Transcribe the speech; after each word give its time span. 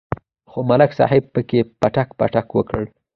خو 0.49 0.59
ملک 0.69 0.91
صاحب 0.99 1.23
پکې 1.33 1.59
پټک 1.81 2.09
پټک 2.19 2.47
وکړ. 2.57 2.81